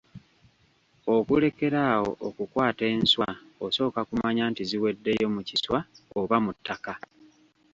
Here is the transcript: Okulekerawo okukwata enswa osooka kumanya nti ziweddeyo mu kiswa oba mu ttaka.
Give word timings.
Okulekerawo 1.15 2.09
okukwata 2.27 2.83
enswa 2.95 3.29
osooka 3.65 3.99
kumanya 4.09 4.43
nti 4.51 4.61
ziweddeyo 4.69 5.27
mu 5.35 5.41
kiswa 5.47 5.79
oba 6.19 6.37
mu 6.45 6.51
ttaka. 6.57 6.93